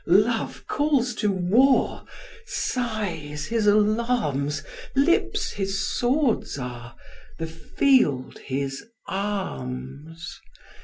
Love 0.07 0.65
calls 0.65 1.13
to 1.13 1.31
war; 1.31 2.03
Sighs 2.47 3.45
his 3.45 3.67
alarms, 3.67 4.63
Lips 4.95 5.51
his 5.51 5.85
swords 5.95 6.57
are, 6.57 6.95
The 7.37 7.45
field 7.45 8.39
his 8.39 8.83
arms. 9.05 10.39